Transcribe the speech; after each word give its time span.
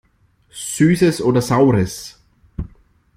Süßes 0.49 1.21
oder 1.21 1.43
Saures! 1.43 2.17